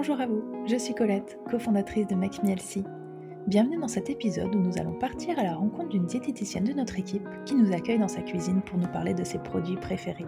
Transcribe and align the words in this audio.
Bonjour 0.00 0.20
à 0.20 0.26
vous, 0.26 0.44
je 0.64 0.76
suis 0.76 0.94
Colette, 0.94 1.40
cofondatrice 1.50 2.06
de 2.06 2.14
Make 2.14 2.38
Bienvenue 3.48 3.78
dans 3.78 3.88
cet 3.88 4.08
épisode 4.08 4.54
où 4.54 4.60
nous 4.60 4.78
allons 4.78 4.96
partir 4.96 5.36
à 5.40 5.42
la 5.42 5.56
rencontre 5.56 5.88
d'une 5.88 6.06
diététicienne 6.06 6.62
de 6.62 6.72
notre 6.72 7.00
équipe 7.00 7.26
qui 7.44 7.56
nous 7.56 7.72
accueille 7.72 7.98
dans 7.98 8.06
sa 8.06 8.22
cuisine 8.22 8.62
pour 8.62 8.78
nous 8.78 8.86
parler 8.86 9.12
de 9.12 9.24
ses 9.24 9.40
produits 9.40 9.76
préférés. 9.76 10.24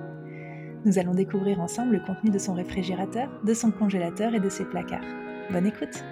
Nous 0.84 0.98
allons 0.98 1.14
découvrir 1.14 1.60
ensemble 1.60 1.92
le 1.92 2.00
contenu 2.04 2.30
de 2.30 2.38
son 2.40 2.54
réfrigérateur, 2.54 3.30
de 3.44 3.54
son 3.54 3.70
congélateur 3.70 4.34
et 4.34 4.40
de 4.40 4.48
ses 4.48 4.64
placards. 4.64 5.04
Bonne 5.52 5.68
écoute 5.68 6.02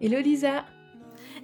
Hello 0.00 0.20
Lisa 0.20 0.64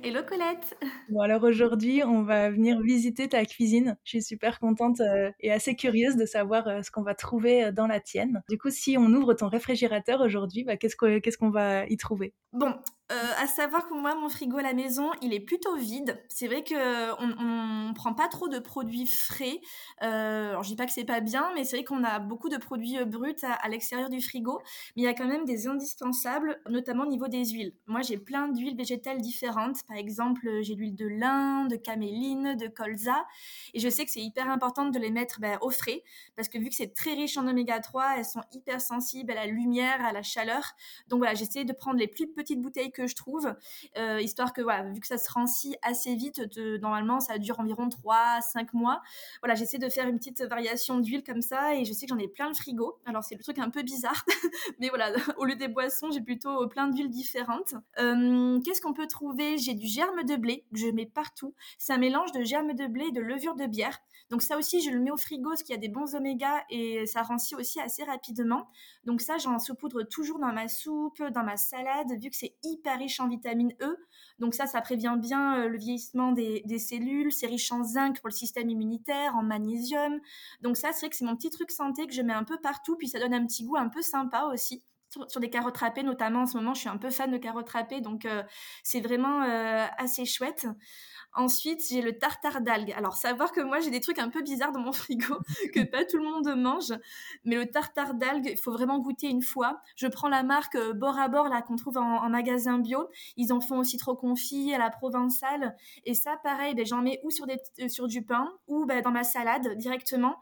Hello 0.02 0.20
Colette 0.22 0.76
Bon 1.10 1.20
alors 1.20 1.42
aujourd'hui, 1.42 2.02
on 2.02 2.22
va 2.22 2.50
venir 2.50 2.80
visiter 2.80 3.28
ta 3.28 3.44
cuisine. 3.44 3.96
Je 4.04 4.10
suis 4.10 4.22
super 4.22 4.58
contente 4.58 5.00
euh, 5.00 5.30
et 5.40 5.52
assez 5.52 5.76
curieuse 5.76 6.16
de 6.16 6.24
savoir 6.24 6.66
euh, 6.66 6.82
ce 6.82 6.90
qu'on 6.90 7.02
va 7.02 7.14
trouver 7.14 7.64
euh, 7.64 7.72
dans 7.72 7.86
la 7.86 8.00
tienne. 8.00 8.42
Du 8.48 8.56
coup, 8.56 8.70
si 8.70 8.96
on 8.96 9.12
ouvre 9.12 9.34
ton 9.34 9.48
réfrigérateur 9.48 10.22
aujourd'hui, 10.22 10.64
bah, 10.64 10.78
qu'est-ce 10.78 10.96
qu'on 10.96 11.50
va 11.50 11.86
y 11.86 11.96
trouver? 11.98 12.32
Bon, 12.52 12.72
à 13.10 13.46
savoir 13.48 13.86
que 13.88 13.94
moi, 13.94 14.14
mon 14.14 14.28
frigo 14.28 14.58
à 14.58 14.62
la 14.62 14.72
maison, 14.72 15.10
il 15.20 15.34
est 15.34 15.40
plutôt 15.40 15.76
vide. 15.76 16.22
C'est 16.28 16.46
vrai 16.46 16.62
que 16.62 17.12
on, 17.20 17.92
prend 17.94 18.14
pas 18.14 18.28
trop 18.28 18.48
de 18.48 18.58
produits 18.58 19.06
frais. 19.06 19.60
Alors, 19.98 20.62
je 20.62 20.68
dis 20.68 20.76
pas 20.76 20.86
que 20.86 20.92
c'est 20.92 21.04
pas 21.04 21.20
bien, 21.20 21.50
mais 21.54 21.64
c'est 21.64 21.76
vrai 21.76 21.84
qu'on 21.84 22.02
a 22.04 22.20
beaucoup 22.20 22.48
de 22.48 22.56
produits 22.56 22.96
bruts 23.04 23.34
à, 23.42 23.68
l'extérieur 23.68 24.08
du 24.08 24.20
frigo. 24.20 24.60
Mais 24.96 25.02
il 25.02 25.04
y 25.04 25.08
a 25.08 25.14
quand 25.14 25.26
même 25.26 25.44
des 25.44 25.66
indispensables, 25.66 26.60
notamment 26.70 27.02
au 27.02 27.08
niveau 27.08 27.26
des 27.26 27.44
huiles. 27.44 27.74
Moi, 27.86 28.02
j'ai 28.02 28.18
plein 28.18 28.48
d'huiles 28.48 28.76
végétales 28.76 29.20
différentes. 29.20 29.84
Par 29.88 29.96
exemple, 29.96 30.48
j'ai 30.62 30.74
l'huile 30.74 30.93
de 30.94 31.06
lin, 31.06 31.66
de 31.66 31.76
caméline, 31.76 32.56
de 32.56 32.66
colza. 32.68 33.26
Et 33.74 33.80
je 33.80 33.88
sais 33.88 34.04
que 34.04 34.10
c'est 34.10 34.22
hyper 34.22 34.48
important 34.48 34.86
de 34.86 34.98
les 34.98 35.10
mettre 35.10 35.40
ben, 35.40 35.58
au 35.60 35.70
frais, 35.70 36.02
parce 36.36 36.48
que 36.48 36.58
vu 36.58 36.68
que 36.68 36.74
c'est 36.74 36.94
très 36.94 37.14
riche 37.14 37.36
en 37.36 37.46
oméga 37.46 37.80
3, 37.80 38.14
elles 38.18 38.24
sont 38.24 38.42
hyper 38.52 38.80
sensibles 38.80 39.32
à 39.32 39.34
la 39.34 39.46
lumière, 39.46 40.04
à 40.04 40.12
la 40.12 40.22
chaleur. 40.22 40.62
Donc 41.08 41.18
voilà, 41.18 41.34
j'essaie 41.34 41.64
de 41.64 41.72
prendre 41.72 41.98
les 41.98 42.08
plus 42.08 42.28
petites 42.28 42.60
bouteilles 42.60 42.92
que 42.92 43.06
je 43.06 43.14
trouve, 43.14 43.54
euh, 43.98 44.20
histoire 44.20 44.52
que 44.52 44.62
voilà, 44.62 44.84
vu 44.84 45.00
que 45.00 45.06
ça 45.06 45.18
se 45.18 45.30
rancit 45.30 45.76
assez 45.82 46.14
vite, 46.14 46.40
normalement 46.80 47.20
ça 47.20 47.38
dure 47.38 47.60
environ 47.60 47.88
3-5 47.88 48.68
mois. 48.72 49.02
Voilà, 49.40 49.54
j'essaie 49.54 49.78
de 49.78 49.88
faire 49.88 50.08
une 50.08 50.18
petite 50.18 50.42
variation 50.42 50.98
d'huile 50.98 51.24
comme 51.24 51.42
ça 51.42 51.74
et 51.74 51.84
je 51.84 51.92
sais 51.92 52.06
que 52.06 52.14
j'en 52.14 52.18
ai 52.18 52.28
plein 52.28 52.48
le 52.48 52.54
frigo. 52.54 52.98
Alors 53.06 53.24
c'est 53.24 53.34
le 53.34 53.42
truc 53.42 53.58
un 53.58 53.70
peu 53.70 53.82
bizarre, 53.82 54.24
mais 54.78 54.88
voilà, 54.88 55.12
au 55.38 55.44
lieu 55.44 55.56
des 55.56 55.68
boissons, 55.68 56.10
j'ai 56.10 56.20
plutôt 56.20 56.66
plein 56.68 56.88
d'huiles 56.88 57.10
différentes. 57.10 57.74
Euh, 57.98 58.60
qu'est-ce 58.64 58.80
qu'on 58.80 58.94
peut 58.94 59.06
trouver? 59.06 59.58
J'ai 59.58 59.74
du 59.74 59.86
germe 59.86 60.22
de 60.24 60.36
blé 60.36 60.64
je 60.72 60.83
mets 60.92 61.06
partout. 61.06 61.54
C'est 61.78 61.92
un 61.92 61.98
mélange 61.98 62.32
de 62.32 62.42
germe 62.42 62.74
de 62.74 62.86
blé 62.86 63.06
et 63.06 63.12
de 63.12 63.20
levure 63.20 63.54
de 63.54 63.66
bière. 63.66 64.00
Donc 64.30 64.42
ça 64.42 64.56
aussi, 64.56 64.80
je 64.80 64.90
le 64.90 65.00
mets 65.00 65.10
au 65.10 65.16
frigo 65.16 65.50
parce 65.50 65.62
qu'il 65.62 65.74
y 65.74 65.78
a 65.78 65.80
des 65.80 65.88
bons 65.88 66.14
oméga 66.14 66.64
et 66.70 67.06
ça 67.06 67.22
rancit 67.22 67.54
aussi 67.54 67.80
assez 67.80 68.04
rapidement. 68.04 68.66
Donc 69.04 69.20
ça, 69.20 69.36
j'en 69.38 69.58
saupoudre 69.58 70.02
toujours 70.02 70.38
dans 70.38 70.52
ma 70.52 70.66
soupe, 70.66 71.22
dans 71.22 71.44
ma 71.44 71.56
salade, 71.56 72.10
vu 72.20 72.30
que 72.30 72.36
c'est 72.36 72.56
hyper 72.62 72.98
riche 72.98 73.20
en 73.20 73.28
vitamine 73.28 73.74
E. 73.82 73.96
Donc 74.38 74.54
ça, 74.54 74.66
ça 74.66 74.80
prévient 74.80 75.16
bien 75.18 75.58
euh, 75.58 75.68
le 75.68 75.78
vieillissement 75.78 76.32
des, 76.32 76.62
cellules. 76.78 77.32
C'est 77.32 77.46
riche 77.46 77.70
en 77.70 77.84
zinc 77.84 78.20
pour 78.20 78.28
le 78.28 78.34
système 78.34 78.70
immunitaire, 78.70 79.36
en 79.36 79.42
magnésium. 79.42 80.20
Donc 80.62 80.76
ça, 80.76 80.92
c'est 80.92 81.00
vrai 81.00 81.10
que 81.10 81.16
c'est 81.16 81.24
mon 81.24 81.36
petit 81.36 81.50
truc 81.50 81.70
santé 81.70 82.06
que 82.06 82.14
je 82.14 82.22
mets 82.22 82.32
un 82.32 82.44
peu 82.44 82.58
partout. 82.58 82.96
Puis 82.96 83.08
ça 83.08 83.18
donne 83.18 83.34
un 83.34 83.46
petit 83.46 83.64
goût 83.64 83.76
un 83.76 83.88
peu 83.88 84.02
sympa 84.02 84.44
aussi. 84.52 84.82
Sur, 85.28 85.40
des 85.40 85.50
carottes 85.50 85.76
râpées 85.76 86.02
notamment 86.02 86.42
en 86.42 86.46
ce 86.46 86.56
moment 86.56 86.74
je 86.74 86.80
suis 86.80 86.88
un 86.88 86.96
peu 86.96 87.10
fan 87.10 87.30
de 87.30 87.38
carottes 87.38 87.68
râpées 87.68 88.00
donc 88.00 88.24
euh, 88.24 88.42
c'est 88.82 89.00
vraiment 89.00 89.42
euh, 89.42 89.86
assez 89.98 90.24
chouette 90.24 90.66
Ensuite, 91.36 91.82
j'ai 91.88 92.00
le 92.00 92.16
tartare 92.16 92.60
d'algues. 92.60 92.92
Alors, 92.92 93.16
savoir 93.16 93.50
que 93.50 93.60
moi, 93.60 93.80
j'ai 93.80 93.90
des 93.90 94.00
trucs 94.00 94.20
un 94.20 94.28
peu 94.28 94.42
bizarres 94.42 94.70
dans 94.70 94.80
mon 94.80 94.92
frigo 94.92 95.36
que 95.72 95.84
pas 95.84 96.04
tout 96.04 96.18
le 96.18 96.24
monde 96.24 96.54
mange. 96.56 96.92
Mais 97.44 97.56
le 97.56 97.66
tartare 97.66 98.14
d'algues, 98.14 98.50
il 98.52 98.56
faut 98.56 98.70
vraiment 98.70 98.98
goûter 98.98 99.28
une 99.28 99.42
fois. 99.42 99.80
Je 99.96 100.06
prends 100.06 100.28
la 100.28 100.44
marque 100.44 100.76
euh, 100.76 100.92
bord 100.92 101.18
à 101.18 101.28
bord, 101.28 101.48
là, 101.48 101.62
qu'on 101.62 101.76
trouve 101.76 101.98
en, 101.98 102.28
magasin 102.28 102.78
bio. 102.78 103.08
Ils 103.36 103.52
en 103.52 103.60
font 103.60 103.78
aussi 103.78 103.96
trop 103.96 104.14
confit 104.14 104.72
à 104.74 104.78
la 104.78 104.90
provençale. 104.90 105.76
Et 106.04 106.14
ça, 106.14 106.36
pareil, 106.42 106.74
ben, 106.74 106.86
j'en 106.86 107.02
mets 107.02 107.20
ou 107.24 107.30
sur, 107.30 107.46
euh, 107.48 108.06
du 108.06 108.22
pain 108.22 108.52
ou 108.68 108.86
ben, 108.86 109.02
dans 109.02 109.10
ma 109.10 109.24
salade 109.24 109.76
directement. 109.76 110.36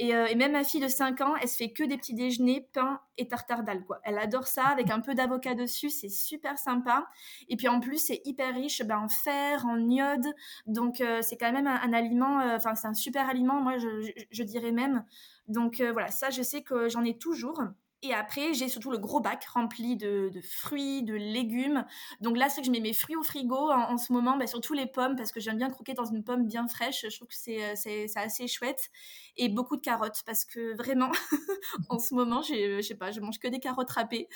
Euh, 0.00 0.26
et, 0.26 0.34
même 0.34 0.52
ma 0.52 0.64
fille 0.64 0.80
de 0.80 0.88
5 0.88 1.20
ans, 1.20 1.34
elle 1.40 1.48
se 1.48 1.56
fait 1.56 1.72
que 1.72 1.84
des 1.84 1.96
petits 1.96 2.14
déjeuners, 2.14 2.68
pain 2.72 3.00
et 3.18 3.28
tartare 3.28 3.64
d'algues. 3.64 3.84
Elle 4.04 4.18
adore 4.18 4.46
ça 4.46 4.64
avec 4.66 4.90
un 4.90 5.00
peu 5.00 5.14
d'avocat 5.14 5.54
dessus. 5.54 5.90
C'est 5.90 6.08
super 6.08 6.58
sympa. 6.58 7.06
Et 7.48 7.56
puis, 7.56 7.68
en 7.68 7.80
plus, 7.80 7.98
c'est 7.98 8.22
hyper 8.24 8.54
riche 8.54 8.82
ben, 8.82 8.98
en 8.98 9.08
fer, 9.08 9.66
en 9.66 9.78
iode, 9.88 10.26
donc 10.66 11.00
euh, 11.00 11.20
c'est 11.22 11.36
quand 11.36 11.52
même 11.52 11.66
un, 11.66 11.92
aliment, 11.92 12.40
euh, 12.40 12.56
enfin 12.56 12.74
c'est 12.74 12.88
un 12.88 12.94
super 12.94 13.28
aliment, 13.28 13.60
moi 13.60 13.76
je, 13.78 14.42
dirais 14.42 14.72
même. 14.72 15.04
Donc 15.48 15.80
euh, 15.80 15.92
voilà, 15.92 16.10
ça 16.10 16.30
je 16.30 16.42
sais 16.42 16.62
que 16.62 16.88
j'en 16.88 17.04
ai 17.04 17.16
toujours. 17.16 17.62
Et 18.02 18.14
après, 18.14 18.54
j'ai 18.54 18.68
surtout 18.68 18.90
le 18.90 18.98
gros 18.98 19.20
bac 19.20 19.44
rempli 19.46 19.96
de, 19.96 20.30
fruits, 20.42 21.02
de 21.02 21.14
légumes. 21.14 21.84
Donc 22.20 22.36
là, 22.36 22.48
c'est 22.48 22.60
que 22.60 22.66
je 22.66 22.70
mets 22.70 22.80
mes 22.80 22.92
fruits 22.92 23.16
au 23.16 23.22
frigo 23.22 23.70
en, 23.70 23.98
ce 23.98 24.12
moment, 24.12 24.36
bah, 24.36 24.46
surtout 24.46 24.74
les 24.74 24.86
pommes, 24.86 25.16
parce 25.16 25.32
que 25.32 25.40
j'aime 25.40 25.58
bien 25.58 25.70
croquer 25.70 25.94
dans 25.94 26.04
une 26.04 26.22
pomme 26.22 26.46
bien 26.46 26.68
fraîche. 26.68 27.04
Je 27.08 27.16
trouve 27.16 27.28
que 27.28 27.34
c'est 27.34 28.16
assez 28.16 28.46
chouette 28.46 28.90
et 29.38 29.48
beaucoup 29.48 29.76
de 29.76 29.80
carottes 29.80 30.22
parce 30.26 30.44
que 30.44 30.76
vraiment 30.76 31.10
en 31.88 31.98
ce 31.98 32.14
moment 32.14 32.42
je 32.42 32.80
sais 32.82 32.96
pas 32.96 33.12
je 33.12 33.20
mange 33.20 33.38
que 33.38 33.48
des 33.48 33.60
carottes 33.60 33.90
râpées 33.90 34.28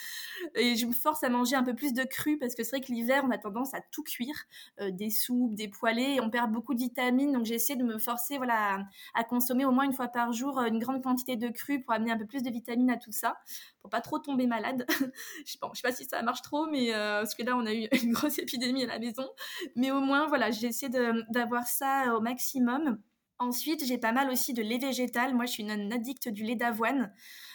et 0.55 0.77
je 0.77 0.87
me 0.87 0.93
force 0.93 1.25
à 1.25 1.29
manger 1.29 1.57
un 1.57 1.65
peu 1.65 1.75
plus 1.75 1.93
de 1.93 2.05
cru 2.05 2.39
parce 2.39 2.55
que 2.55 2.63
c'est 2.63 2.77
vrai 2.77 2.81
que 2.81 2.93
l'hiver 2.93 3.23
on 3.27 3.31
a 3.31 3.39
tendance 3.39 3.75
à 3.75 3.81
tout 3.91 4.05
cuire 4.05 4.45
euh, 4.81 4.91
des 4.91 5.11
soupes 5.11 5.55
des 5.55 5.69
poêlés 5.69 6.15
et 6.17 6.21
on 6.21 6.31
perd 6.31 6.53
beaucoup 6.53 6.75
de 6.75 6.79
vitamines 6.79 7.33
donc 7.33 7.45
j'essaie 7.45 7.77
de 7.77 7.85
me 7.85 7.99
forcer 7.99 8.37
voilà 8.37 8.87
à, 9.15 9.25
consommer 9.25 9.65
au 9.65 9.73
moins 9.73 9.85
une 9.85 9.93
fois 9.93 10.09
par 10.09 10.33
jour 10.33 10.59
euh, 10.59 10.67
une 10.67 10.79
grande 10.79 11.03
quantité 11.03 11.37
de 11.37 11.49
cru 11.49 11.83
pour 11.83 11.93
amener 11.93 12.13
un 12.13 12.19
peu 12.19 12.27
plus 12.27 12.43
de 12.43 12.51
vitamines 12.51 12.91
à 12.91 12.97
tout 12.97 13.13
ça 13.13 13.39
pour 13.81 13.91
pas 13.91 14.01
trop 14.01 14.19
tomber 14.19 14.47
malade 14.47 14.87
je 14.89 15.03
je 15.45 15.53
sais 15.53 15.83
pas 15.83 15.93
si 15.93 16.05
ça 16.05 16.23
marche 16.23 16.43
trop 16.43 16.67
mais 16.67 16.95
euh, 16.95 17.21
parce 17.21 17.35
que 17.35 17.43
là 17.43 17.57
on 17.57 17.67
a 17.67 17.73
eu 17.73 17.89
une 18.03 18.13
grosse 18.13 18.39
épidémie 18.39 18.85
à 18.85 18.87
la 18.87 18.99
maison 18.99 19.29
mais 19.77 19.91
au 19.91 20.01
moins 20.01 20.27
voilà 20.27 20.51
j'essaie 20.51 20.89
d'avoir 20.89 21.67
ça 21.67 22.15
au 22.15 22.21
maximum 22.21 22.99
Ensuite, 23.43 23.85
j'ai 23.85 23.99
pas 23.99 24.13
mal 24.13 24.31
aussi 24.31 24.55
de 24.55 24.63
lait 24.63 24.79
végétal. 24.79 25.35
Moi, 25.35 25.47
je 25.47 25.51
suis 25.51 25.63
une 25.65 25.93
addict 25.93 26.29
du 26.29 26.45
lait 26.45 26.55
d'avoine. 26.55 27.13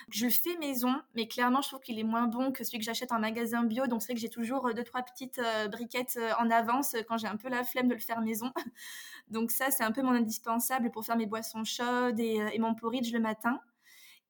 Je 0.09 0.25
le 0.25 0.31
fais 0.31 0.57
maison, 0.57 0.93
mais 1.15 1.29
clairement, 1.29 1.61
je 1.61 1.69
trouve 1.69 1.79
qu'il 1.79 1.97
est 1.97 2.03
moins 2.03 2.27
bon 2.27 2.51
que 2.51 2.65
celui 2.65 2.79
que 2.79 2.83
j'achète 2.83 3.13
en 3.13 3.19
magasin 3.19 3.63
bio. 3.63 3.87
Donc, 3.87 4.01
c'est 4.01 4.07
vrai 4.07 4.15
que 4.15 4.19
j'ai 4.19 4.27
toujours 4.27 4.67
euh, 4.67 4.73
deux, 4.73 4.83
trois 4.83 5.01
petites 5.01 5.39
euh, 5.39 5.69
briquettes 5.69 6.17
euh, 6.17 6.33
en 6.39 6.49
avance 6.49 6.97
quand 7.07 7.17
j'ai 7.17 7.27
un 7.27 7.37
peu 7.37 7.47
la 7.47 7.63
flemme 7.63 7.87
de 7.87 7.93
le 7.93 8.01
faire 8.01 8.19
maison. 8.19 8.51
Donc, 9.29 9.49
ça, 9.49 9.71
c'est 9.71 9.85
un 9.85 9.93
peu 9.93 10.01
mon 10.01 10.11
indispensable 10.11 10.91
pour 10.91 11.05
faire 11.05 11.15
mes 11.15 11.25
boissons 11.25 11.63
chaudes 11.63 12.19
et 12.19 12.59
mon 12.59 12.75
porridge 12.75 13.13
le 13.13 13.21
matin 13.21 13.61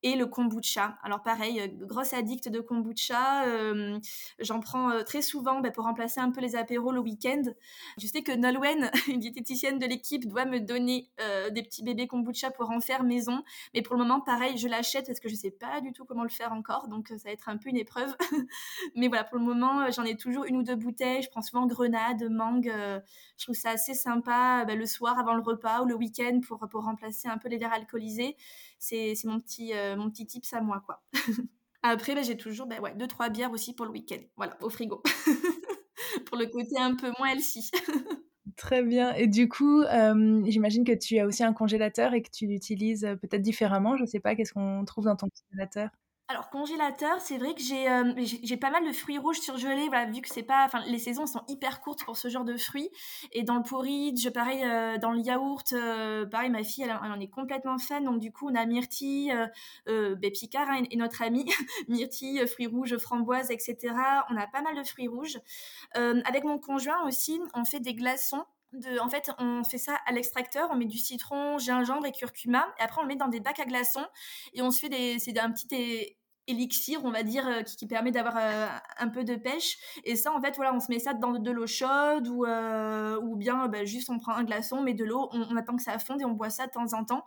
et 0.03 0.15
le 0.15 0.27
kombucha. 0.27 0.97
Alors 1.01 1.23
pareil, 1.23 1.59
euh, 1.59 1.67
grosse 1.85 2.13
addict 2.13 2.49
de 2.49 2.59
kombucha, 2.59 3.45
euh, 3.45 3.97
j'en 4.39 4.59
prends 4.59 4.91
euh, 4.91 5.03
très 5.03 5.21
souvent 5.21 5.59
bah, 5.59 5.71
pour 5.71 5.85
remplacer 5.85 6.19
un 6.19 6.31
peu 6.31 6.39
les 6.39 6.55
apéros 6.55 6.91
le 6.91 6.99
week-end. 6.99 7.41
Je 7.97 8.05
sais 8.05 8.21
que 8.21 8.31
Nolwenn, 8.31 8.91
une 9.07 9.19
diététicienne 9.19 9.79
de 9.79 9.85
l'équipe, 9.85 10.27
doit 10.27 10.45
me 10.45 10.59
donner 10.59 11.09
des 11.51 11.63
petits 11.63 11.83
bébés 11.83 12.07
kombucha 12.07 12.51
pour 12.51 12.69
en 12.71 12.79
faire 12.79 13.03
maison, 13.03 13.43
mais 13.73 13.81
pour 13.81 13.95
le 13.95 14.03
moment, 14.03 14.21
pareil, 14.21 14.57
je 14.57 14.67
l'achète 14.67 15.07
parce 15.07 15.19
que 15.19 15.29
je 15.29 15.35
sais 15.35 15.51
pas 15.51 15.81
du 15.81 15.91
tout 15.93 16.05
comment 16.05 16.23
le 16.23 16.29
faire 16.29 16.51
encore, 16.51 16.87
donc 16.87 17.07
ça 17.09 17.15
va 17.25 17.31
être 17.31 17.49
un 17.49 17.57
peu 17.57 17.69
une 17.69 17.77
épreuve. 17.77 18.15
mais 18.95 19.07
voilà, 19.07 19.23
pour 19.23 19.37
le 19.37 19.43
moment, 19.43 19.89
j'en 19.91 20.03
ai 20.03 20.15
toujours 20.15 20.45
une 20.45 20.57
ou 20.57 20.63
deux 20.63 20.75
bouteilles. 20.75 21.21
Je 21.21 21.29
prends 21.29 21.41
souvent 21.41 21.65
grenade, 21.65 22.29
mangue. 22.29 22.71
je 23.37 23.43
trouve 23.43 23.55
ça 23.55 23.71
assez 23.71 23.93
sympa 23.93 24.65
bah, 24.65 24.75
le 24.75 24.85
soir 24.85 25.17
avant 25.19 25.33
le 25.33 25.41
repas 25.41 25.81
ou 25.81 25.85
le 25.85 25.95
week-end 25.95 26.39
pour 26.45 26.67
pour 26.69 26.83
remplacer 26.83 27.27
un 27.27 27.37
peu 27.37 27.49
les 27.49 27.57
verres 27.57 27.73
alcoolisés. 27.73 28.35
C'est 28.79 29.13
mon 29.25 29.39
petit 29.39 29.73
mon 29.97 30.09
petit 30.09 30.25
tips 30.25 30.53
à 30.53 30.61
moi, 30.61 30.81
quoi. 30.85 31.03
Après, 31.83 32.15
bah, 32.15 32.21
j'ai 32.21 32.37
toujours 32.37 32.67
bah, 32.67 32.79
ouais, 32.79 32.95
deux, 32.95 33.07
trois 33.07 33.29
bières 33.29 33.51
aussi 33.51 33.73
pour 33.73 33.85
le 33.85 33.91
week-end. 33.91 34.21
Voilà, 34.35 34.57
au 34.61 34.69
frigo. 34.69 35.01
pour 36.25 36.37
le 36.37 36.47
côté 36.47 36.77
un 36.79 36.95
peu 36.95 37.11
moins 37.17 37.29
healthy. 37.29 37.69
Très 38.55 38.81
bien. 38.81 39.13
Et 39.13 39.27
du 39.27 39.49
coup, 39.49 39.83
j'imagine 40.45 40.83
que 40.83 40.93
tu 40.93 41.19
as 41.19 41.27
aussi 41.27 41.43
un 41.43 41.53
congélateur 41.53 42.13
et 42.13 42.21
que 42.21 42.29
tu 42.31 42.47
l'utilises 42.47 43.05
euh, 43.05 43.15
peut-être 43.15 43.41
différemment. 43.41 43.97
Je 43.97 44.03
ne 44.03 44.07
sais 44.07 44.19
pas, 44.19 44.35
qu'est-ce 44.35 44.53
qu'on 44.53 44.83
trouve 44.85 45.05
dans 45.05 45.15
ton 45.15 45.27
congélateur? 45.29 45.89
Alors 46.29 46.49
congélateur, 46.49 47.21
c'est 47.21 47.37
vrai 47.37 47.55
que 47.55 47.61
euh, 47.61 48.13
j'ai 48.17 48.39
j'ai 48.43 48.57
pas 48.57 48.69
mal 48.69 48.85
de 48.85 48.91
fruits 48.91 49.17
rouges 49.17 49.39
surgelés, 49.39 49.87
voilà, 49.87 50.11
vu 50.11 50.19
que 50.19 50.27
c'est 50.27 50.43
pas, 50.43 50.65
enfin 50.65 50.81
les 50.85 50.99
saisons 50.99 51.25
sont 51.25 51.41
hyper 51.47 51.79
courtes 51.79 52.03
pour 52.03 52.17
ce 52.17 52.27
genre 52.27 52.43
de 52.43 52.57
fruits. 52.57 52.89
Et 53.31 53.43
dans 53.43 53.55
le 53.55 53.63
porridge, 53.63 54.29
pareil, 54.31 54.61
euh, 54.63 54.97
dans 54.97 55.11
le 55.11 55.21
yaourt, 55.21 55.71
euh, 55.71 56.25
pareil, 56.25 56.49
ma 56.49 56.63
fille, 56.63 56.83
elle, 56.83 56.91
en 56.91 57.19
est 57.21 57.29
complètement 57.29 57.77
fan. 57.77 58.03
Donc 58.03 58.19
du 58.19 58.33
coup, 58.33 58.49
on 58.49 58.55
a 58.55 58.65
myrtille, 58.65 59.33
euh, 59.87 60.15
ben, 60.15 60.31
Picard 60.31 60.69
hein, 60.69 60.83
et 60.91 60.97
notre 60.97 61.21
ami 61.21 61.45
myrtille, 61.87 62.45
fruits 62.45 62.67
rouges, 62.67 62.97
framboises, 62.97 63.49
etc. 63.49 63.77
On 64.29 64.35
a 64.35 64.47
pas 64.47 64.61
mal 64.61 64.75
de 64.75 64.83
fruits 64.83 65.07
rouges. 65.07 65.39
avec 65.93 66.43
mon 66.43 66.59
conjoint 66.59 67.07
aussi, 67.07 67.39
on 67.53 67.63
fait 67.63 67.79
des 67.79 67.93
glaçons 67.93 68.43
de, 68.73 68.99
en 68.99 69.09
fait, 69.09 69.31
on 69.39 69.63
fait 69.63 69.77
ça 69.77 69.97
à 70.05 70.11
l'extracteur, 70.11 70.69
on 70.71 70.75
met 70.75 70.85
du 70.85 70.97
citron, 70.97 71.57
gingembre 71.57 72.05
et 72.05 72.11
curcuma, 72.11 72.67
et 72.79 72.83
après 72.83 72.99
on 72.99 73.03
le 73.03 73.07
met 73.09 73.15
dans 73.15 73.27
des 73.27 73.39
bacs 73.39 73.59
à 73.59 73.65
glaçons, 73.65 74.05
et 74.53 74.61
on 74.61 74.71
se 74.71 74.79
fait 74.79 74.89
des, 74.89 75.19
c'est 75.19 75.37
un 75.39 75.51
petit 75.51 75.67
élixir, 76.47 77.03
on 77.03 77.11
va 77.11 77.23
dire, 77.23 77.63
qui, 77.65 77.87
permet 77.87 78.11
d'avoir 78.11 78.35
un 78.99 79.07
peu 79.07 79.23
de 79.23 79.35
pêche. 79.35 79.77
Et 80.03 80.15
ça, 80.15 80.33
en 80.33 80.41
fait, 80.41 80.55
voilà, 80.55 80.73
on 80.73 80.79
se 80.79 80.91
met 80.91 80.99
ça 80.99 81.13
dans 81.13 81.33
de 81.33 81.51
l'eau 81.51 81.67
chaude 81.67 82.27
ou, 82.27 82.45
ou 82.45 83.35
bien 83.35 83.67
bah, 83.67 83.85
juste 83.85 84.09
on 84.09 84.19
prend 84.19 84.33
un 84.33 84.43
glaçon, 84.43 84.81
met 84.81 84.93
de 84.93 85.05
l'eau, 85.05 85.29
on, 85.31 85.55
attend 85.55 85.75
que 85.75 85.83
ça 85.83 85.97
fonde 85.99 86.21
et 86.21 86.25
on 86.25 86.31
boit 86.31 86.49
ça 86.49 86.67
de 86.67 86.71
temps 86.71 86.93
en 86.93 87.05
temps. 87.05 87.25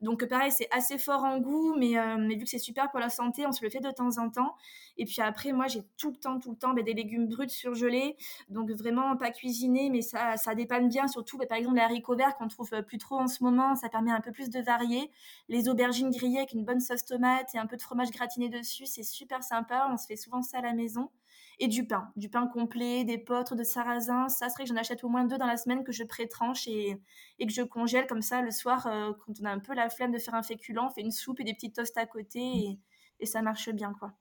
Donc 0.00 0.26
pareil, 0.26 0.50
c'est 0.50 0.68
assez 0.70 0.98
fort 0.98 1.24
en 1.24 1.38
goût, 1.38 1.74
mais, 1.78 1.94
mais 2.18 2.34
vu 2.34 2.44
que 2.44 2.50
c'est 2.50 2.58
super 2.58 2.90
pour 2.90 3.00
la 3.00 3.08
santé, 3.08 3.46
on 3.46 3.52
se 3.52 3.64
le 3.64 3.70
fait 3.70 3.80
de 3.80 3.90
temps 3.90 4.18
en 4.18 4.30
temps. 4.30 4.54
Et 4.98 5.04
puis 5.04 5.22
après, 5.22 5.52
moi, 5.52 5.66
j'ai 5.68 5.82
tout 5.96 6.10
le 6.10 6.16
temps, 6.16 6.38
tout 6.38 6.50
le 6.50 6.56
temps 6.56 6.74
bah, 6.74 6.82
des 6.82 6.94
légumes 6.94 7.28
bruts 7.28 7.48
surgelés, 7.48 8.16
donc 8.48 8.70
vraiment 8.70 9.16
pas 9.16 9.30
cuisinés, 9.30 9.90
mais 9.90 10.02
ça, 10.02 10.36
ça 10.36 10.54
dépanne 10.54 10.88
bien, 10.88 11.08
surtout 11.08 11.38
bah, 11.38 11.46
par 11.46 11.58
exemple 11.58 11.76
les 11.76 11.82
haricots 11.82 12.16
verts 12.16 12.36
qu'on 12.36 12.48
trouve 12.48 12.70
plus 12.82 12.98
trop 12.98 13.18
en 13.18 13.26
ce 13.26 13.42
moment, 13.42 13.74
ça 13.74 13.88
permet 13.88 14.10
un 14.10 14.20
peu 14.20 14.32
plus 14.32 14.50
de 14.50 14.60
varier. 14.60 15.10
Les 15.48 15.68
aubergines 15.68 16.10
grillées 16.10 16.38
avec 16.38 16.52
une 16.52 16.64
bonne 16.64 16.80
sauce 16.80 17.04
tomate 17.04 17.54
et 17.54 17.58
un 17.58 17.66
peu 17.66 17.76
de 17.76 17.82
fromage 17.82 18.10
gratiné 18.10 18.48
c'est 18.62 19.02
super 19.02 19.42
sympa. 19.42 19.88
On 19.90 19.96
se 19.96 20.06
fait 20.06 20.16
souvent 20.16 20.42
ça 20.42 20.58
à 20.58 20.62
la 20.62 20.74
maison. 20.74 21.10
Et 21.58 21.68
du 21.68 21.86
pain, 21.86 22.10
du 22.16 22.28
pain 22.28 22.46
complet, 22.46 23.04
des 23.04 23.18
potres, 23.18 23.54
de 23.56 23.62
sarrasin. 23.62 24.28
Ça 24.28 24.48
serait 24.48 24.64
que 24.64 24.68
j'en 24.68 24.76
achète 24.76 25.04
au 25.04 25.08
moins 25.08 25.24
deux 25.24 25.38
dans 25.38 25.46
la 25.46 25.56
semaine 25.56 25.84
que 25.84 25.92
je 25.92 26.02
pré-tranche 26.04 26.66
et, 26.66 27.00
et, 27.38 27.46
que 27.46 27.52
je 27.52 27.62
congèle 27.62 28.06
comme 28.06 28.22
ça 28.22 28.40
le 28.42 28.50
soir 28.50 28.86
euh, 28.86 29.12
quand 29.24 29.32
on 29.40 29.44
a 29.44 29.50
un 29.50 29.60
peu 29.60 29.74
la 29.74 29.90
flemme 29.90 30.12
de 30.12 30.18
faire 30.18 30.34
un 30.34 30.42
féculent, 30.42 30.78
on 30.80 30.90
fait 30.90 31.02
une 31.02 31.12
soupe 31.12 31.40
et 31.40 31.44
des 31.44 31.54
petites 31.54 31.76
toasts 31.76 31.98
à 31.98 32.06
côté 32.06 32.78
et 33.20 33.26
ça 33.26 33.42
marche 33.42 33.70
bien 33.70 33.92
quoi. 33.98 34.12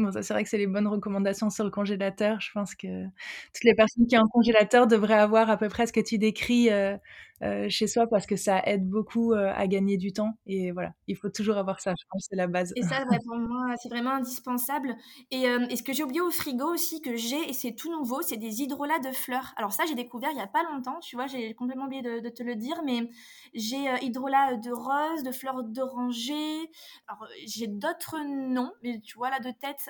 Bon, 0.00 0.10
ça, 0.10 0.22
c'est 0.22 0.32
vrai 0.32 0.42
que 0.42 0.48
c'est 0.48 0.58
les 0.58 0.66
bonnes 0.66 0.86
recommandations 0.86 1.50
sur 1.50 1.64
le 1.64 1.70
congélateur. 1.70 2.40
Je 2.40 2.50
pense 2.52 2.74
que 2.74 3.04
toutes 3.04 3.64
les 3.64 3.74
personnes 3.74 4.06
qui 4.06 4.16
ont 4.16 4.22
un 4.22 4.28
congélateur 4.28 4.86
devraient 4.86 5.18
avoir 5.18 5.50
à 5.50 5.56
peu 5.58 5.68
près 5.68 5.86
ce 5.86 5.92
que 5.92 6.00
tu 6.00 6.16
décris 6.16 6.70
euh, 6.70 6.96
euh, 7.42 7.70
chez 7.70 7.86
soi 7.86 8.06
parce 8.06 8.26
que 8.26 8.36
ça 8.36 8.60
aide 8.66 8.86
beaucoup 8.86 9.32
euh, 9.32 9.50
à 9.54 9.66
gagner 9.66 9.96
du 9.96 10.12
temps. 10.12 10.38
Et 10.46 10.72
voilà, 10.72 10.92
il 11.06 11.16
faut 11.16 11.30
toujours 11.30 11.56
avoir 11.56 11.80
ça, 11.80 11.94
je 11.98 12.04
pense, 12.10 12.26
c'est 12.28 12.36
la 12.36 12.46
base. 12.46 12.72
Et 12.76 12.82
ça, 12.82 13.02
pour 13.26 13.36
moi, 13.36 13.74
c'est 13.82 13.88
vraiment 13.88 14.12
indispensable. 14.12 14.94
Et, 15.30 15.44
ce 15.74 15.82
que 15.82 15.92
j'ai 15.92 16.04
oublié 16.04 16.20
au 16.20 16.30
frigo 16.30 16.66
aussi, 16.66 17.00
que 17.00 17.16
j'ai, 17.16 17.48
et 17.48 17.52
c'est 17.52 17.72
tout 17.72 17.90
nouveau, 17.90 18.20
c'est 18.22 18.36
des 18.36 18.62
hydrolats 18.62 18.98
de 18.98 19.10
fleurs. 19.12 19.54
Alors 19.56 19.72
ça, 19.72 19.84
j'ai 19.88 19.94
découvert 19.94 20.30
il 20.30 20.36
n'y 20.36 20.42
a 20.42 20.46
pas 20.46 20.62
longtemps, 20.64 20.98
tu 21.00 21.16
vois, 21.16 21.26
j'ai 21.26 21.54
complètement 21.54 21.86
oublié 21.86 22.02
de, 22.02 22.28
te 22.28 22.42
le 22.42 22.56
dire, 22.56 22.82
mais 22.84 23.08
j'ai 23.54 23.86
hydrolats 24.02 24.56
de 24.56 24.70
rose, 24.70 25.22
de 25.22 25.32
fleurs 25.32 25.62
d'oranger. 25.64 26.70
Alors, 27.08 27.26
j'ai 27.46 27.66
d'autres 27.66 28.16
noms, 28.26 28.72
mais 28.82 29.00
tu 29.00 29.16
vois, 29.16 29.30
là, 29.30 29.40
de 29.40 29.50
tête, 29.50 29.89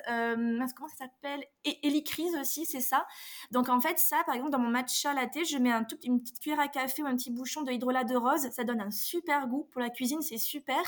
comment 0.75 0.89
ça 0.89 1.05
s'appelle? 1.05 1.43
Hélicrise 1.63 2.35
aussi, 2.39 2.65
c'est 2.65 2.81
ça. 2.81 3.05
Donc 3.51 3.69
en 3.69 3.79
fait, 3.79 3.99
ça, 3.99 4.23
par 4.25 4.35
exemple, 4.35 4.51
dans 4.51 4.59
mon 4.59 4.69
matcha 4.69 5.13
latte, 5.13 5.45
je 5.45 5.57
mets 5.57 5.71
un 5.71 5.83
tout, 5.83 5.97
une 6.03 6.21
petite 6.21 6.39
cuillère 6.39 6.59
à 6.59 6.67
café 6.67 7.03
ou 7.03 7.05
un 7.05 7.15
petit 7.15 7.31
bouchon 7.31 7.63
de 7.63 7.71
hydrolat 7.71 8.03
de 8.03 8.15
rose. 8.15 8.49
Ça 8.51 8.63
donne 8.63 8.81
un 8.81 8.91
super 8.91 9.47
goût 9.47 9.67
pour 9.71 9.81
la 9.81 9.89
cuisine, 9.89 10.21
c'est 10.21 10.37
super. 10.37 10.81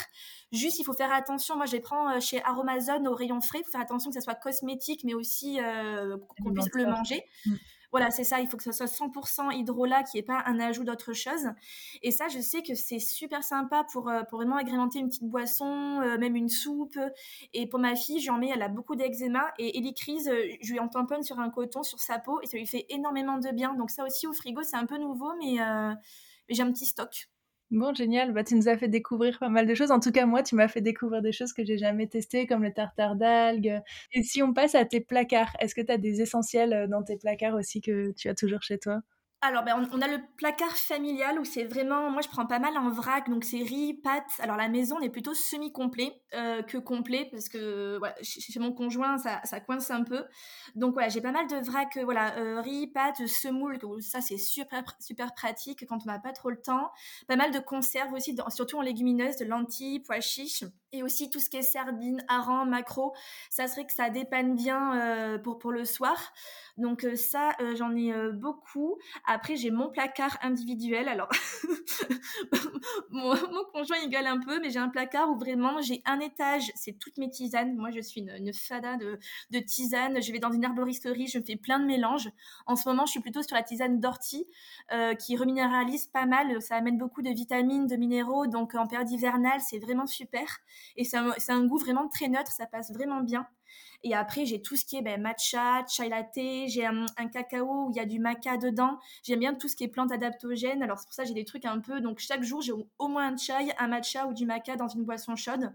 Juste, 0.52 0.80
il 0.80 0.84
faut 0.84 0.94
faire 0.94 1.14
attention. 1.14 1.56
Moi, 1.56 1.66
je 1.66 1.74
les 1.74 1.82
prends 1.82 2.10
euh, 2.10 2.20
chez 2.20 2.44
Aromazone 2.44 3.08
au 3.08 3.16
rayon 3.16 3.42
frais. 3.42 3.60
Il 3.60 3.66
faut 3.66 3.72
faire 3.72 3.82
attention 3.82 4.10
que 4.10 4.16
ça 4.16 4.22
soit 4.22 4.36
cosmétique, 4.36 5.04
mais 5.04 5.14
aussi 5.14 5.60
euh, 5.62 6.18
qu'on 6.44 6.54
puisse 6.54 6.74
le 6.74 6.86
manger. 6.86 7.24
Mm. 7.46 7.54
Voilà, 7.94 8.10
c'est 8.10 8.24
ça, 8.24 8.42
il 8.42 8.48
faut 8.48 8.58
que 8.58 8.64
ce 8.64 8.72
soit 8.72 8.88
100% 8.88 9.52
hydrolat, 9.54 10.04
qui 10.04 10.18
n'y 10.18 10.22
ait 10.22 10.26
pas 10.26 10.42
un 10.48 10.60
ajout 10.60 10.84
d'autre 10.84 11.14
chose. 11.14 11.48
Et 12.02 12.12
ça, 12.12 12.28
je 12.28 12.40
sais 12.40 12.64
que 12.64 12.74
c'est 12.74 13.00
super 13.00 13.44
sympa 13.44 13.86
pour, 13.94 14.10
euh, 14.10 14.24
vraiment 14.32 14.58
agrémenter 14.58 15.00
une 15.00 15.10
petite 15.10 15.30
boisson, 15.30 16.00
même 16.20 16.36
une 16.36 16.50
soupe. 16.50 16.98
Et 17.54 17.68
pour 17.68 17.80
ma 17.80 17.96
fille, 17.96 18.20
j'en 18.20 18.40
mets, 18.40 18.50
elle 18.50 18.64
a 18.64 18.68
beaucoup 18.68 18.96
d'eczéma. 18.96 19.54
Et 19.60 19.78
Elicrise, 19.78 20.30
je 20.62 20.72
lui 20.72 20.80
en 20.80 20.88
tamponne 20.88 21.24
sur 21.24 21.40
un 21.40 21.50
coton, 21.52 21.84
sur 21.84 22.00
sa 22.00 22.20
peau, 22.20 22.42
et 22.42 22.48
ça 22.48 22.58
lui 22.58 22.66
fait 22.66 22.88
énormément 22.90 23.38
de 23.38 23.52
bien. 23.52 23.76
Donc 23.76 23.92
ça 23.92 24.04
aussi, 24.04 24.26
au 24.28 24.34
frigo, 24.34 24.64
c'est 24.64 24.76
un 24.78 24.88
peu 24.88 24.98
nouveau, 24.98 25.32
mais 25.40 25.58
j'ai 26.50 26.64
un 26.64 26.72
petit 26.72 26.88
stock. 26.88 27.30
Bon, 27.74 27.94
génial. 27.94 28.32
Bah, 28.34 28.44
tu 28.46 28.54
nous 28.56 28.70
as 28.70 28.78
fait 28.78 28.88
découvrir 28.88 29.38
pas 29.40 29.50
mal 29.50 29.66
de 29.68 29.74
choses. 29.76 29.90
En 29.92 30.00
tout 30.00 30.12
cas, 30.12 30.26
moi, 30.28 30.44
tu 30.44 30.54
m'as 30.56 30.68
fait 30.70 30.80
découvrir 30.82 31.22
des 31.24 31.32
choses 31.34 31.52
que 31.54 31.66
j'ai 31.66 31.78
jamais 31.78 32.08
testées, 32.08 32.46
comme 32.48 32.62
le 32.64 32.72
tartare 32.74 33.16
d'algues. 33.18 33.82
Et 34.14 34.22
si 34.24 34.42
on 34.44 34.54
passe 34.54 34.76
à 34.76 34.86
tes 34.86 35.02
placards, 35.02 35.54
est-ce 35.60 35.74
que 35.76 35.82
tu 35.82 35.92
as 35.92 35.98
des 35.98 36.22
essentiels 36.22 36.72
euh, 36.74 36.88
dans 36.88 37.04
tes 37.04 37.18
placards 37.18 37.56
aussi 37.56 37.82
que 37.82 38.12
tu 38.12 38.30
as 38.30 38.36
toujours 38.36 38.62
chez 38.62 38.78
toi? 38.80 39.02
Alors, 39.46 39.64
ben, 39.64 39.90
on, 39.92 40.02
a 40.02 40.08
le 40.08 40.20
placard 40.38 40.78
familial 40.78 41.38
où 41.38 41.44
c'est 41.44 41.66
vraiment, 41.66 42.10
moi 42.10 42.22
je 42.22 42.30
prends 42.30 42.46
pas 42.46 42.60
mal 42.60 42.78
en 42.78 42.90
vrac, 42.90 43.30
donc 43.30 43.44
c'est 43.44 43.62
riz, 43.62 43.94
pâtes. 43.94 44.40
Alors 44.40 44.56
la 44.56 44.70
maison 44.70 45.02
est 45.02 45.10
plutôt 45.10 45.34
semi-complet 45.34 46.14
euh, 46.34 46.62
que 46.62 46.78
complet 46.78 47.28
parce 47.30 47.50
que 47.50 48.00
chez, 48.22 48.58
mon 48.62 48.72
conjoint 48.72 49.18
ça, 49.18 49.42
ça, 49.44 49.60
coince 49.60 49.92
un 49.92 50.06
peu. 50.06 50.24
Donc 50.76 50.94
voilà, 50.94 51.10
j'ai 51.10 51.20
pas 51.20 51.34
mal 51.34 51.48
de 51.48 51.58
vrac, 51.58 51.98
euh, 51.98 52.06
voilà, 52.06 52.38
euh, 52.38 52.62
riz, 52.62 52.88
pâtes, 52.88 53.28
semoule, 53.28 53.80
ça 54.00 54.22
c'est 54.22 54.38
super 54.38 54.82
super 55.02 55.34
pratique 55.34 55.86
quand 55.90 55.98
on 56.06 56.08
n'a 56.08 56.20
pas 56.20 56.32
trop 56.32 56.50
le 56.50 56.62
temps. 56.62 56.90
Pas 57.28 57.36
mal 57.36 57.52
de 57.52 57.60
conserves 57.60 58.14
aussi, 58.14 58.38
surtout 58.48 58.78
en 58.78 58.82
légumineuses, 58.82 59.36
de 59.36 59.46
lentilles, 59.46 60.00
pois 60.00 60.22
chiches 60.22 60.64
et 60.94 61.04
aussi 61.04 61.30
tout 61.30 61.40
ce 61.40 61.50
qui 61.50 61.58
est 61.58 61.62
sardines, 61.62 62.24
harengs, 62.28 62.70
macro. 62.70 63.14
Ça 63.50 63.68
serait 63.68 63.86
que 63.86 63.94
ça 63.94 64.10
dépanne 64.10 64.56
bien 64.56 65.40
pour 65.44 65.60
pour 65.60 65.72
le 65.72 65.86
soir. 65.86 66.34
Donc 66.78 67.06
ça, 67.16 67.52
j'en 67.76 67.96
ai 67.96 68.14
beaucoup. 68.34 68.98
Après, 69.26 69.56
j'ai 69.56 69.72
mon 69.72 69.90
placard 69.90 70.38
individuel. 70.42 71.08
Alors, 71.08 71.30
mon, 73.10 73.36
conjoint, 73.72 73.98
il 74.04 74.10
gueule 74.10 74.28
un 74.28 74.40
peu, 74.40 74.60
mais 74.60 74.70
j'ai 74.70 74.80
un 74.80 74.90
placard 74.90 75.30
où 75.30 75.38
vraiment, 75.38 75.82
j'ai 75.82 76.02
un 76.06 76.20
étage, 76.20 76.72
c'est 76.76 76.98
toutes 76.98 77.18
mes 77.18 77.30
tisanes. 77.30 77.76
Moi, 77.76 77.92
je 77.92 78.00
suis 78.00 78.22
une, 78.22 78.54
fada 78.54 78.98
de, 78.98 79.20
de 79.52 79.60
tisanes. 79.60 80.22
Je 80.22 80.32
vais 80.32 80.40
dans 80.40 80.52
une 80.52 80.66
arboristerie, 80.66 81.28
je 81.28 81.40
fais 81.40 81.56
plein 81.56 81.80
de 81.80 81.86
mélanges. 81.86 82.30
En 82.66 82.76
ce 82.76 82.88
moment, 82.88 83.06
je 83.06 83.12
suis 83.12 83.20
plutôt 83.20 83.42
sur 83.42 83.56
la 83.56 83.64
tisane 83.64 84.00
d'ortie, 84.00 84.48
qui 85.20 85.36
reminéralise 85.38 86.08
pas 86.08 86.26
mal. 86.26 86.62
Ça 86.62 86.76
amène 86.76 86.98
beaucoup 86.98 87.22
de 87.22 87.30
vitamines, 87.30 87.88
de 87.88 87.96
minéraux. 87.96 88.48
Donc, 88.48 88.76
en 88.76 88.88
période 88.88 89.10
hivernale, 89.10 89.60
c'est 89.62 89.80
vraiment 89.80 90.08
super. 90.08 90.60
Et 90.96 91.04
c'est 91.04 91.18
un, 91.18 91.34
un 91.50 91.66
goût 91.66 91.78
vraiment 91.78 92.08
très 92.08 92.28
neutre, 92.28 92.52
ça 92.52 92.66
passe 92.66 92.92
vraiment 92.92 93.22
bien. 93.22 93.48
Et 94.04 94.14
après, 94.14 94.46
j'ai 94.46 94.62
tout 94.62 94.76
ce 94.76 94.84
qui 94.84 94.98
est 94.98 95.02
ben, 95.02 95.22
matcha, 95.22 95.86
chai 95.88 96.10
latte, 96.10 96.36
j'ai 96.36 96.86
un, 96.86 97.06
cacao 97.32 97.88
où 97.88 97.92
il 97.92 97.96
y 97.96 98.00
a 98.00 98.06
du 98.06 98.20
maca 98.20 98.58
dedans. 98.58 99.00
J'aime 99.24 99.40
bien 99.40 99.54
tout 99.54 99.70
ce 99.70 99.76
qui 99.76 99.86
est 99.86 99.88
plantes 99.88 100.12
adaptogènes. 100.12 100.84
Alors, 100.84 101.00
c'est 101.00 101.06
pour 101.06 101.14
ça 101.14 101.24
j'ai 101.24 101.34
des 101.34 101.46
trucs 101.46 101.66
un 101.66 101.80
peu. 101.80 102.02
Donc, 102.02 102.20
chaque 102.20 102.44
jour, 102.44 102.62
j'ai 102.62 102.74
au 102.74 103.08
moins 103.08 103.34
un 103.34 103.38
chai, 103.38 103.54
un 103.78 103.88
matcha 103.88 104.28
ou 104.28 104.34
du 104.34 104.46
maca 104.46 104.76
dans 104.76 104.90
une 104.90 105.04
boisson 105.04 105.36
chaude. 105.36 105.72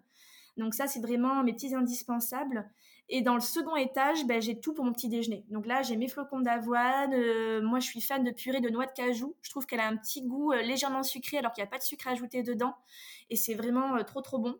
Donc, 0.59 0.75
ça, 0.75 0.87
c'est 0.87 1.01
vraiment 1.01 1.43
mes 1.43 1.55
petits 1.55 1.75
indispensables. 1.75 2.69
Et 3.11 3.23
dans 3.23 3.35
le 3.35 3.41
second 3.41 3.75
étage, 3.75 4.27
ben, 4.27 4.41
j'ai 4.43 4.61
tout 4.61 4.75
pour 4.75 4.85
mon 4.85 4.93
petit 4.93 5.09
déjeuner. 5.09 5.43
Donc 5.49 5.67
là, 5.67 5.81
j'ai 5.81 5.97
mes 5.97 6.09
flocons 6.09 6.41
d'avoine. 6.41 7.15
Euh, 7.15 7.63
moi, 7.63 7.81
je 7.81 7.87
suis 7.87 8.03
fan 8.03 8.23
de 8.23 8.31
purée 8.31 8.61
de 8.61 8.69
noix 8.69 8.85
de 8.85 8.93
cajou. 8.93 9.35
Je 9.41 9.51
trouve 9.51 9.65
qu'elle 9.65 9.81
a 9.81 9.89
un 9.89 9.97
petit 9.97 10.27
goût 10.27 10.53
euh, 10.53 10.61
légèrement 10.61 11.03
sucré 11.03 11.39
alors 11.39 11.53
qu'il 11.53 11.63
n'y 11.65 11.69
a 11.69 11.71
pas 11.71 11.79
de 11.79 11.83
sucre 11.83 12.07
ajouté 12.07 12.43
dedans. 12.43 12.75
Et 13.31 13.37
c'est 13.37 13.55
vraiment 13.55 13.97
euh, 13.97 14.03
trop, 14.03 14.21
trop 14.21 14.39
bon. 14.39 14.59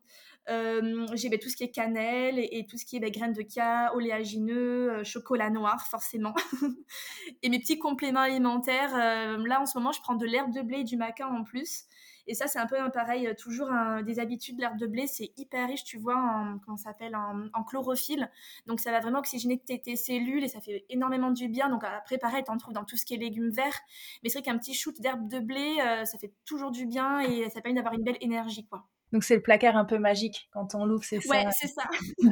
Euh, 0.49 1.07
j'ai 1.15 1.29
ben, 1.29 1.39
tout 1.39 1.51
ce 1.51 1.57
qui 1.57 1.65
est 1.65 1.71
cannelle 1.71 2.39
et, 2.39 2.67
tout 2.67 2.79
ce 2.79 2.87
qui 2.87 2.97
est 2.97 3.01
ben, 3.01 3.11
graines 3.11 3.33
de 3.35 3.43
chia, 3.43 3.95
oléagineux, 3.95 4.91
euh, 4.93 5.05
chocolat 5.05 5.51
noir 5.51 5.87
forcément. 5.87 6.35
et 7.43 7.51
mes 7.51 7.59
petits 7.59 7.79
compléments 7.79 8.21
alimentaires, 8.21 8.95
euh, 8.95 9.47
là 9.47 9.61
en 9.61 9.67
ce 9.67 9.77
moment 9.77 9.93
je 9.93 10.01
prends 10.01 10.15
de 10.15 10.25
l'herbe 10.25 10.53
de 10.53 10.63
blé 10.63 10.79
et 10.79 10.85
du 10.85 10.97
maca 10.97 11.29
en 11.29 11.45
plus. 11.45 11.85
Et 12.31 12.35
ça, 12.35 12.47
c'est 12.47 12.59
un 12.59 12.67
peu 12.67 12.77
pareil, 12.93 13.35
toujours 13.39 13.71
des 14.05 14.21
habitudes. 14.21 14.61
L'herbe 14.61 14.77
de 14.77 14.87
blé, 14.87 15.07
c'est 15.07 15.33
hyper 15.39 15.67
riche, 15.67 15.83
tu 15.83 15.97
vois, 15.97 16.15
en, 16.15 16.59
comment 16.59 16.77
s'appelle, 16.77 17.17
en, 17.17 17.65
chlorophylle. 17.65 18.31
Donc, 18.67 18.81
ça 18.81 18.91
va 18.91 19.01
vraiment 19.01 19.21
oxygéner 19.21 19.59
tes, 19.59 19.97
cellules 19.97 20.45
et 20.45 20.49
ça 20.49 20.61
fait 20.61 20.85
énormément 20.91 21.31
du 21.31 21.49
bien. 21.49 21.71
Donc, 21.71 21.85
après, 21.85 22.19
pareil, 22.19 22.45
tu 22.45 22.51
en 22.51 22.59
trouves 22.59 22.75
dans 22.75 22.85
tout 22.85 22.99
ce 22.99 23.07
qui 23.07 23.15
est 23.15 23.17
légumes 23.17 23.49
verts. 23.49 23.79
Mais 24.23 24.29
c'est 24.29 24.41
vrai 24.41 24.43
qu'un 24.45 24.59
petit 24.59 24.75
shoot 24.75 25.01
d'herbe 25.01 25.27
de 25.27 25.39
blé, 25.39 25.77
ça 26.05 26.19
fait 26.19 26.35
toujours 26.45 26.71
du 26.71 26.85
bien 26.85 27.21
et 27.21 27.49
ça 27.49 27.63
permet 27.63 27.77
d'avoir 27.77 27.95
une 27.95 28.05
belle 28.05 28.19
énergie, 28.21 28.67
quoi. 28.67 28.87
Donc 29.13 29.25
c'est 29.25 29.37
le 29.37 29.43
placard 29.43 29.77
un 29.77 29.85
peu 29.85 29.99
magique 29.99 30.49
quand 30.53 30.75
on 30.75 30.85
l'ouvre, 30.85 31.05
c'est 31.05 31.21
ça. 31.21 31.31
Ouais, 31.31 31.45
c'est 31.53 31.69
ça. 31.69 31.85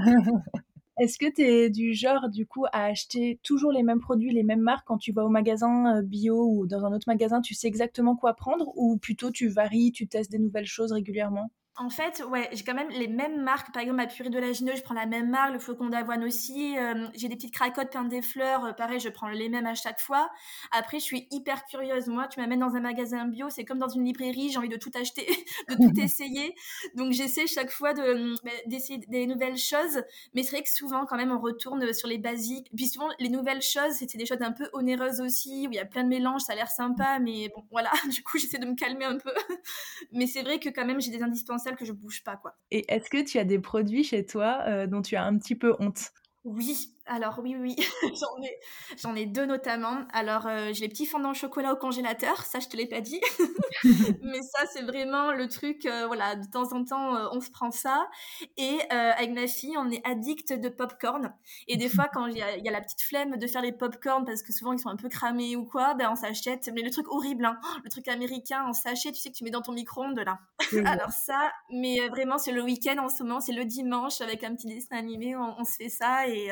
Est-ce 0.99 1.19
que 1.19 1.31
tu 1.31 1.43
es 1.43 1.69
du 1.69 1.93
genre, 1.93 2.31
du 2.31 2.47
coup, 2.47 2.65
à 2.73 2.87
acheter 2.87 3.39
toujours 3.43 3.71
les 3.71 3.83
mêmes 3.83 4.01
produits, 4.01 4.31
les 4.31 4.43
mêmes 4.43 4.63
marques 4.63 4.87
quand 4.87 4.97
tu 4.97 5.13
vas 5.13 5.25
au 5.25 5.29
magasin 5.29 5.99
euh, 5.99 6.03
bio 6.03 6.49
ou 6.49 6.67
dans 6.67 6.87
un 6.87 6.93
autre 6.93 7.05
magasin, 7.07 7.43
tu 7.43 7.55
sais 7.55 7.67
exactement 7.67 8.17
quoi 8.17 8.33
prendre 8.33 8.73
ou 8.77 8.97
plutôt 8.97 9.31
tu 9.31 9.49
varies, 9.49 9.93
tu 9.93 10.09
testes 10.09 10.31
des 10.31 10.39
nouvelles 10.39 10.67
choses 10.67 10.93
régulièrement? 10.93 11.51
En 11.79 11.91
fait, 11.91 12.23
ouais, 12.29 12.49
j'ai 12.53 12.65
quand 12.65 12.75
même 12.75 12.89
les 12.89 13.07
mêmes 13.07 13.43
marques. 13.43 13.73
Par 13.73 13.83
exemple, 13.83 13.99
ma 13.99 14.07
purée 14.07 14.31
de 14.31 14.39
lagineux, 14.39 14.75
je 14.75 14.83
prends 14.83 14.95
la 14.95 15.05
même 15.07 15.29
marque, 15.29 15.53
le 15.53 15.59
flocon 15.59 15.89
d'avoine 15.89 16.25
aussi. 16.25 16.77
Euh, 16.79 17.07
j'ai 17.15 17.29
des 17.29 17.37
petites 17.37 17.53
cracottes 17.53 17.91
plein 17.91 18.05
des 18.05 18.23
fleurs, 18.23 18.65
euh, 18.65 18.73
pareil, 18.73 18.99
je 18.99 19.09
prends 19.11 19.29
les 19.29 19.49
mêmes 19.49 19.67
à 19.67 19.75
chaque 19.75 20.01
fois. 20.01 20.31
Après, 20.73 20.99
je 20.99 21.05
suis 21.05 21.29
hyper 21.31 21.67
curieuse. 21.67 22.07
Moi, 22.07 22.29
tu 22.29 22.41
m'amènes 22.41 22.61
dans 22.61 22.75
un 22.77 22.81
magasin 22.81 23.27
bio, 23.27 23.51
c'est 23.51 23.65
comme 23.65 23.79
dans 23.79 23.89
une 23.89 24.05
librairie, 24.05 24.51
j'ai 24.51 24.59
envie 24.59 24.71
de 24.71 24.77
tout 24.77 24.91
acheter, 24.95 25.27
de 25.69 25.75
tout 25.75 26.01
essayer. 26.01 26.55
Donc, 26.95 27.13
j'essaie 27.13 27.47
chaque 27.47 27.71
fois 27.71 27.93
de, 27.93 28.35
bah, 28.43 28.51
d'essayer 28.67 28.99
des 29.09 29.27
nouvelles 29.27 29.59
choses. 29.59 30.03
Mais 30.35 30.43
c'est 30.43 30.53
vrai 30.53 30.63
que 30.63 30.71
souvent, 30.71 31.05
quand 31.05 31.17
même, 31.17 31.33
on 31.33 31.41
retourne 31.41 31.93
sur 31.93 32.09
les 32.09 32.19
basiques. 32.19 32.71
Puis 32.75 32.87
souvent, 32.87 33.09
les 33.19 33.29
nouvelles 33.29 33.63
choses, 33.63 33.93
c'est 33.93 34.17
des 34.17 34.27
choses 34.27 34.41
un 34.41 34.53
peu 34.53 34.69
onéreuses 34.73 35.21
aussi, 35.21 35.67
où 35.69 35.73
il 35.73 35.77
y 35.77 35.81
a 35.81 35.85
plein 35.85 36.05
de 36.05 36.09
mélanges, 36.09 36.43
ça 36.43 36.55
a 36.55 36.57
l'air 36.57 36.71
sympa, 36.71 37.19
mais 37.19 37.51
bon, 37.55 37.65
voilà. 37.71 37.91
Du 38.17 38.23
coup, 38.23 38.39
j'essaie 38.39 38.59
de 38.59 38.67
me 38.67 38.75
calmer 38.75 39.05
un 39.05 39.19
peu. 39.19 39.33
mais 40.13 40.27
c'est 40.27 40.43
vrai 40.43 40.59
que 40.59 40.71
quand 40.71 40.87
même, 40.87 41.01
j'ai 41.01 41.11
des 41.11 41.23
indispensables 41.23 41.66
que 41.75 41.85
je 41.85 41.93
bouge 41.93 42.23
pas 42.23 42.37
quoi. 42.37 42.57
Et 42.71 42.85
est-ce 42.93 43.11
que 43.11 43.25
tu 43.25 43.39
as 43.39 43.45
des 43.45 43.59
produits 43.59 44.05
chez 44.05 44.25
toi 44.25 44.63
euh, 44.67 44.87
dont 44.87 45.03
tu 45.03 45.17
as 45.17 45.25
un 45.25 45.37
petit 45.39 45.55
peu 45.55 45.75
honte? 45.79 46.13
Oui, 46.45 46.96
alors 47.07 47.39
oui, 47.43 47.57
oui, 47.57 47.77
j'en 48.03 48.43
ai, 48.43 48.59
j'en 48.97 49.15
ai 49.15 49.27
deux 49.27 49.47
notamment. 49.47 50.05
Alors 50.13 50.47
euh, 50.47 50.73
j'ai 50.73 50.83
les 50.83 50.89
petits 50.89 51.07
fondants 51.07 51.31
au 51.31 51.35
chocolat 51.35 51.73
au 51.73 51.77
congélateur, 51.77 52.45
ça 52.45 52.59
je 52.59 52.69
te 52.69 52.77
l'ai 52.77 52.87
pas 52.87 53.01
dit, 53.01 53.21
mais 54.23 54.43
ça 54.43 54.67
c'est 54.73 54.83
vraiment 54.83 55.31
le 55.31 55.49
truc, 55.49 55.87
euh, 55.87 56.07
voilà, 56.07 56.35
de 56.35 56.47
temps 56.51 56.73
en 56.73 56.85
temps 56.85 57.15
euh, 57.15 57.29
on 57.33 57.41
se 57.41 57.51
prend 57.51 57.71
ça. 57.71 58.09
Et 58.57 58.79
avec 58.91 59.33
ma 59.33 59.47
fille, 59.47 59.77
on 59.79 59.91
est 59.91 60.05
addict 60.07 60.53
de 60.53 60.69
popcorn. 60.69 61.33
Et 61.69 61.77
des 61.77 61.89
fois 61.97 62.09
quand 62.13 62.27
il 62.27 62.39
y, 62.39 62.43
a, 62.43 62.71
la 62.71 62.81
petite 62.81 63.03
flemme 63.03 63.37
de 63.37 63.47
faire 63.47 63.63
les 63.63 63.73
popcorn 63.73 64.25
parce 64.25 64.43
que 64.43 64.53
souvent 64.53 64.73
ils 64.73 64.81
sont 64.81 64.89
un 64.89 64.97
peu 64.97 65.09
cramés 65.09 65.55
ou 65.57 65.65
quoi, 65.65 65.95
ben 65.95 66.11
on 66.11 66.17
s'achète. 66.17 66.69
Mais 66.75 66.83
le 66.83 66.91
truc 66.91 67.07
horrible, 67.09 67.45
hein, 67.45 67.59
le 67.85 67.91
truc 67.91 68.09
américain 68.09 68.65
en 68.65 68.73
sachet, 68.73 69.13
tu 69.13 69.21
sais 69.21 69.31
que 69.31 69.37
tu 69.37 69.45
mets 69.45 69.51
dans 69.51 69.63
ton 69.63 69.73
micro-ondes 69.73 70.19
là. 70.19 70.39
Alors 70.85 71.11
ça, 71.11 71.53
mais 71.71 72.09
vraiment 72.09 72.39
c'est 72.39 72.53
le 72.53 72.63
week-end 72.63 72.97
en 72.99 73.09
ce 73.09 73.23
moment, 73.23 73.41
c'est 73.41 73.53
le 73.53 73.65
dimanche 73.65 74.21
avec 74.21 74.43
un 74.43 74.55
petit 74.55 74.67
dessin 74.67 74.97
animé, 74.97 75.37
on, 75.37 75.61
on 75.61 75.65
se 75.65 75.77
fait 75.77 75.89
ça 75.89 76.27
et 76.27 76.51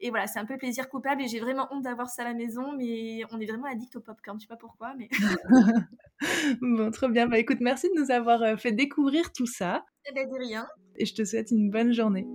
et 0.00 0.10
voilà, 0.10 0.26
c'est 0.26 0.38
un 0.38 0.44
peu 0.44 0.56
plaisir 0.56 0.88
coupable 0.88 1.22
et 1.22 1.28
j'ai 1.28 1.40
vraiment 1.40 1.68
honte 1.70 1.82
d'avoir 1.82 2.08
ça 2.08 2.22
à 2.22 2.24
la 2.26 2.34
maison, 2.34 2.72
mais 2.76 3.22
on 3.30 3.40
est 3.40 3.46
vraiment 3.46 3.66
addict 3.66 3.94
au 3.96 4.00
popcorn. 4.00 4.38
Je 4.38 4.42
sais 4.42 4.48
pas 4.48 4.56
pourquoi, 4.56 4.94
mais. 4.98 5.08
bon, 6.60 6.90
trop 6.90 7.08
bien. 7.08 7.26
Bah 7.26 7.38
écoute, 7.38 7.58
merci 7.60 7.88
de 7.88 8.00
nous 8.00 8.10
avoir 8.10 8.42
euh, 8.42 8.56
fait 8.56 8.72
découvrir 8.72 9.32
tout 9.32 9.46
ça. 9.46 9.84
Eh 10.08 10.14
ben, 10.14 10.28
de 10.28 10.38
rien. 10.38 10.66
Et 10.96 11.06
je 11.06 11.14
te 11.14 11.24
souhaite 11.24 11.50
une 11.50 11.70
bonne 11.70 11.92
journée. 11.92 12.26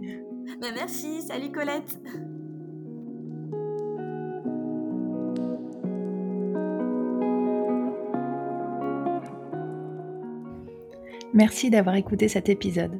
Bah, 0.60 0.68
merci. 0.74 1.22
Salut 1.22 1.52
Colette. 1.52 2.00
Merci 11.34 11.70
d'avoir 11.70 11.96
écouté 11.96 12.28
cet 12.28 12.50
épisode. 12.50 13.00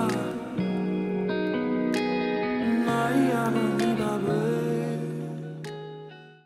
time 3.53 3.80